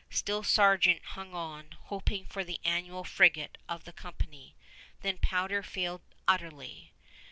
Still 0.09 0.41
Sargeant 0.41 1.05
hung 1.09 1.35
on, 1.35 1.73
hoping 1.79 2.25
for 2.25 2.43
the 2.43 2.59
annual 2.65 3.03
frigate 3.03 3.59
of 3.69 3.83
the 3.83 3.93
company. 3.93 4.55
Then 5.03 5.19
powder 5.19 5.61
failed 5.61 6.01
utterly. 6.27 6.91